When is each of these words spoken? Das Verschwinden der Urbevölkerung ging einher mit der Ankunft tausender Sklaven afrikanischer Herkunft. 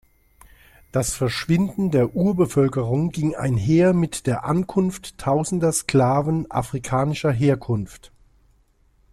Das 0.91 1.13
Verschwinden 1.13 1.91
der 1.91 2.15
Urbevölkerung 2.15 3.11
ging 3.11 3.35
einher 3.35 3.93
mit 3.93 4.25
der 4.25 4.45
Ankunft 4.45 5.19
tausender 5.19 5.71
Sklaven 5.71 6.49
afrikanischer 6.49 7.31
Herkunft. 7.31 8.11